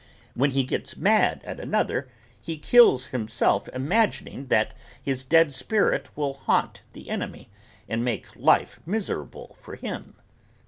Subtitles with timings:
[0.33, 2.09] When he gets mad at another
[2.41, 7.51] he kills himself imagining that his dead spirit will haunt the enemy
[7.87, 10.15] and make life miserable for him.